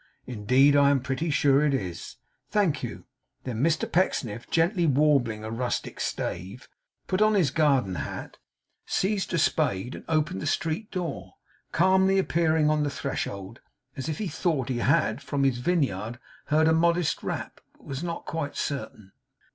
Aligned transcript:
Indeed 0.25 0.75
I 0.75 0.89
am 0.89 1.01
pretty 1.03 1.29
sure 1.29 1.63
it 1.63 1.75
is. 1.75 2.15
Thank 2.49 2.81
you.' 2.81 3.05
Then 3.43 3.61
Mr 3.61 3.85
Pecksniff, 3.87 4.49
gently 4.49 4.87
warbling 4.87 5.43
a 5.43 5.51
rustic 5.51 5.99
stave, 5.99 6.67
put 7.05 7.21
on 7.21 7.35
his 7.35 7.51
garden 7.51 7.93
hat, 7.93 8.39
seized 8.87 9.31
a 9.35 9.37
spade, 9.37 9.93
and 9.93 10.05
opened 10.09 10.41
the 10.41 10.47
street 10.47 10.89
door; 10.89 11.33
calmly 11.71 12.17
appearing 12.17 12.67
on 12.67 12.81
the 12.81 12.89
threshold, 12.89 13.59
as 13.95 14.09
if 14.09 14.17
he 14.17 14.27
thought 14.27 14.69
he 14.69 14.79
had, 14.79 15.21
from 15.21 15.43
his 15.43 15.59
vineyard, 15.59 16.17
heard 16.45 16.67
a 16.67 16.73
modest 16.73 17.21
rap, 17.21 17.61
but 17.73 17.85
was 17.85 18.01
not 18.03 18.25
quite 18.25 18.57
certain. 18.57 19.11